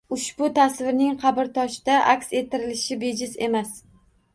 —Ushbu 0.15 0.47
tasvirning 0.55 1.13
qabrtoshda 1.25 2.01
aks 2.17 2.35
ettirilishi 2.43 3.03
bejiz 3.07 3.41
emas 3.51 3.81